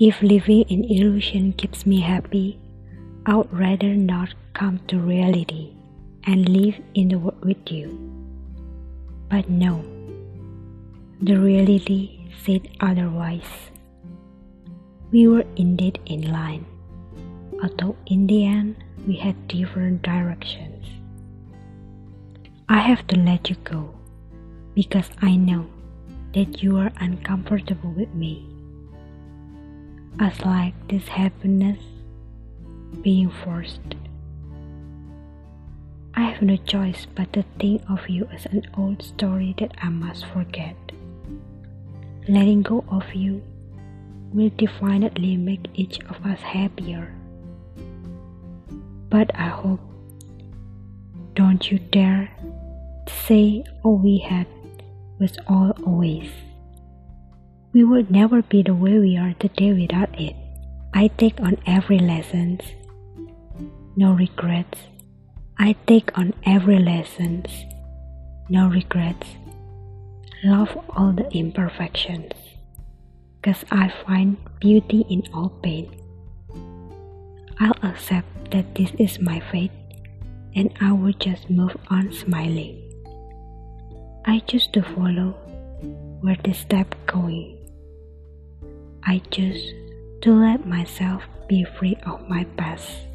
If 0.00 0.22
living 0.22 0.62
in 0.62 0.84
illusion 0.84 1.52
keeps 1.52 1.84
me 1.84 2.00
happy, 2.00 2.58
I 3.26 3.36
would 3.36 3.52
rather 3.52 3.94
not 3.94 4.32
come 4.54 4.80
to 4.88 4.98
reality 4.98 5.74
and 6.24 6.48
live 6.48 6.80
in 6.94 7.08
the 7.08 7.18
world 7.18 7.44
with 7.44 7.70
you. 7.70 8.00
But 9.28 9.50
no, 9.50 9.84
the 11.20 11.36
reality 11.36 12.32
said 12.42 12.66
otherwise. 12.80 13.68
We 15.12 15.28
were 15.28 15.44
indeed 15.56 16.00
in 16.06 16.32
line, 16.32 16.64
although 17.62 17.94
in 18.06 18.26
the 18.26 18.46
end 18.46 18.76
we 19.06 19.16
had 19.16 19.48
different 19.48 20.00
directions. 20.00 20.86
I 22.70 22.78
have 22.78 23.06
to 23.08 23.18
let 23.18 23.50
you 23.50 23.56
go 23.64 23.90
because 24.72 25.10
I 25.20 25.36
know 25.36 25.66
that 26.32 26.62
you 26.62 26.78
are 26.78 26.90
uncomfortable 27.00 27.92
with 27.92 28.14
me. 28.14 28.49
As 30.18 30.44
like 30.44 30.74
this 30.88 31.08
happiness 31.08 31.78
being 33.02 33.30
forced. 33.30 33.80
I 36.14 36.22
have 36.22 36.42
no 36.42 36.56
choice 36.56 37.06
but 37.14 37.32
to 37.32 37.44
think 37.58 37.82
of 37.88 38.08
you 38.08 38.28
as 38.32 38.46
an 38.46 38.66
old 38.76 39.02
story 39.02 39.54
that 39.58 39.72
I 39.80 39.88
must 39.88 40.26
forget. 40.26 40.76
Letting 42.28 42.62
go 42.62 42.84
of 42.88 43.14
you 43.14 43.42
will 44.32 44.50
definitely 44.50 45.36
make 45.36 45.66
each 45.74 46.00
of 46.04 46.24
us 46.26 46.40
happier. 46.40 47.14
But 49.08 49.30
I 49.34 49.48
hope, 49.48 49.80
don't 51.34 51.70
you 51.70 51.78
dare 51.78 52.30
say 53.26 53.64
all 53.82 53.96
we 53.96 54.18
had 54.18 54.46
was 55.18 55.38
all 55.48 55.72
always. 55.86 56.30
We 57.72 57.84
would 57.84 58.10
never 58.10 58.42
be 58.42 58.62
the 58.62 58.74
way 58.74 58.98
we 58.98 59.16
are 59.16 59.32
today 59.38 59.72
without 59.72 60.10
it. 60.18 60.34
I 60.92 61.06
take 61.06 61.38
on 61.38 61.56
every 61.66 62.00
lessons. 62.00 62.62
No 63.94 64.12
regrets. 64.12 64.90
I 65.56 65.76
take 65.86 66.10
on 66.18 66.34
every 66.44 66.80
lessons. 66.80 67.46
No 68.48 68.66
regrets. 68.66 69.28
Love 70.42 70.76
all 70.96 71.12
the 71.12 71.30
imperfections. 71.30 72.32
Cause 73.44 73.64
I 73.70 73.92
find 74.04 74.36
beauty 74.58 75.06
in 75.08 75.22
all 75.32 75.50
pain. 75.62 75.94
I'll 77.60 77.78
accept 77.84 78.50
that 78.50 78.74
this 78.74 78.90
is 78.98 79.20
my 79.20 79.38
fate 79.52 79.70
and 80.56 80.74
I 80.80 80.90
will 80.90 81.12
just 81.12 81.48
move 81.48 81.76
on 81.88 82.12
smiling. 82.12 82.82
I 84.26 84.40
choose 84.40 84.66
to 84.72 84.82
follow 84.82 85.38
where 86.20 86.36
the 86.42 86.52
step 86.52 86.96
going. 87.06 87.59
I 89.04 89.22
choose 89.30 89.74
to 90.22 90.32
let 90.32 90.66
myself 90.66 91.22
be 91.48 91.64
free 91.64 91.96
of 92.06 92.28
my 92.28 92.44
past. 92.56 93.09